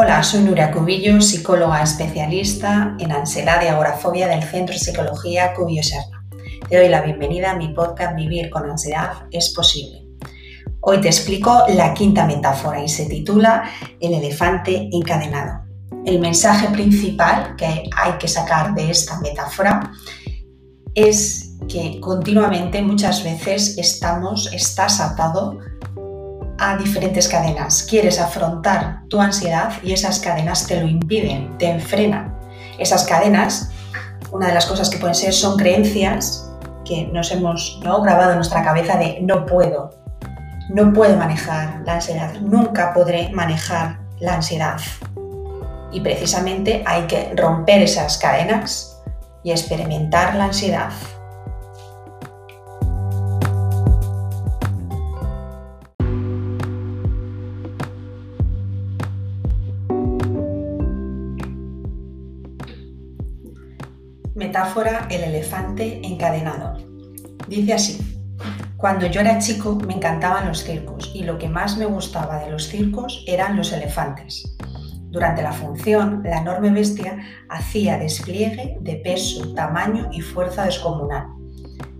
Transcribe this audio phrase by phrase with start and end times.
[0.00, 5.82] Hola, soy Nuria Cubillo, psicóloga especialista en ansiedad y agorafobia del Centro de Psicología Cubillo
[5.82, 6.24] Serna.
[6.68, 10.04] Te doy la bienvenida a mi podcast Vivir con ansiedad es posible.
[10.82, 13.68] Hoy te explico la quinta metáfora y se titula
[13.98, 15.64] El elefante encadenado.
[16.06, 19.90] El mensaje principal que hay que sacar de esta metáfora
[20.94, 25.58] es que continuamente muchas veces estamos, estás atado
[26.58, 27.84] a diferentes cadenas.
[27.88, 32.36] Quieres afrontar tu ansiedad y esas cadenas te lo impiden, te enfrenan.
[32.78, 33.70] Esas cadenas,
[34.32, 36.50] una de las cosas que pueden ser son creencias
[36.84, 39.90] que nos hemos grabado en nuestra cabeza de no puedo,
[40.70, 44.80] no puedo manejar la ansiedad, nunca podré manejar la ansiedad.
[45.92, 49.00] Y precisamente hay que romper esas cadenas
[49.42, 50.90] y experimentar la ansiedad.
[64.48, 66.78] Metáfora El elefante encadenado.
[67.48, 68.18] Dice así,
[68.78, 72.50] cuando yo era chico me encantaban los circos y lo que más me gustaba de
[72.50, 74.56] los circos eran los elefantes.
[75.10, 77.18] Durante la función, la enorme bestia
[77.50, 81.26] hacía despliegue de peso, tamaño y fuerza descomunal.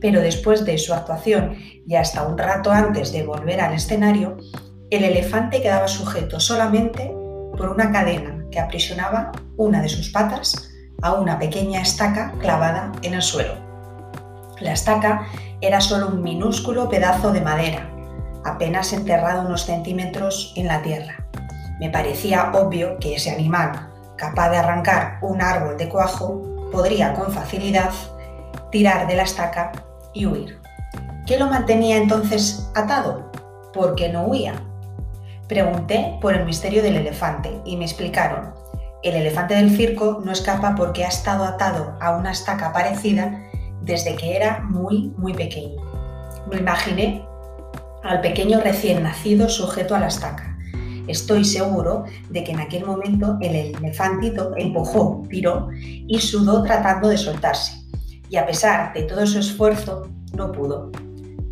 [0.00, 1.56] Pero después de su actuación
[1.86, 4.36] y hasta un rato antes de volver al escenario,
[4.90, 7.14] el elefante quedaba sujeto solamente
[7.56, 10.71] por una cadena que aprisionaba una de sus patas
[11.02, 13.54] a una pequeña estaca clavada en el suelo.
[14.60, 15.26] La estaca
[15.60, 17.88] era solo un minúsculo pedazo de madera,
[18.44, 21.26] apenas enterrado unos centímetros en la tierra.
[21.80, 27.32] Me parecía obvio que ese animal, capaz de arrancar un árbol de cuajo, podría con
[27.32, 27.90] facilidad
[28.70, 29.72] tirar de la estaca
[30.14, 30.60] y huir.
[31.26, 33.30] ¿Qué lo mantenía entonces atado?
[33.72, 34.54] ¿Por qué no huía?
[35.48, 38.61] Pregunté por el misterio del elefante y me explicaron
[39.02, 43.42] el elefante del circo no escapa porque ha estado atado a una estaca parecida
[43.82, 45.82] desde que era muy, muy pequeño.
[46.50, 47.24] Me imaginé
[48.04, 50.56] al pequeño recién nacido sujeto a la estaca.
[51.08, 57.18] Estoy seguro de que en aquel momento el elefantito empujó, tiró y sudó tratando de
[57.18, 57.82] soltarse.
[58.30, 60.92] Y a pesar de todo su esfuerzo, no pudo.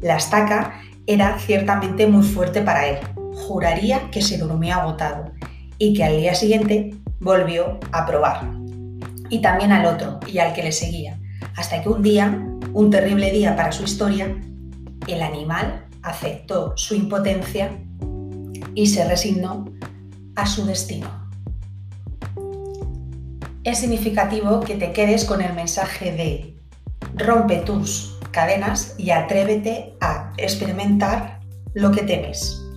[0.00, 2.98] La estaca era ciertamente muy fuerte para él.
[3.34, 5.32] Juraría que se durmió agotado
[5.78, 8.50] y que al día siguiente volvió a probar.
[9.28, 11.20] Y también al otro y al que le seguía,
[11.56, 14.36] hasta que un día, un terrible día para su historia,
[15.06, 17.70] el animal aceptó su impotencia
[18.74, 19.66] y se resignó
[20.34, 21.08] a su destino.
[23.62, 26.56] Es significativo que te quedes con el mensaje de
[27.14, 31.40] rompe tus cadenas y atrévete a experimentar
[31.74, 32.69] lo que temes.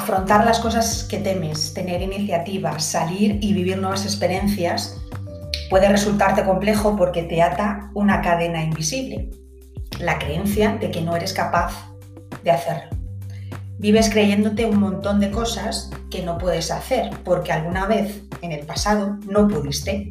[0.00, 4.98] Afrontar las cosas que temes, tener iniciativa, salir y vivir nuevas experiencias
[5.68, 9.28] puede resultarte complejo porque te ata una cadena invisible,
[9.98, 11.74] la creencia de que no eres capaz
[12.42, 12.96] de hacerlo.
[13.78, 18.64] Vives creyéndote un montón de cosas que no puedes hacer porque alguna vez en el
[18.64, 20.08] pasado no pudiste.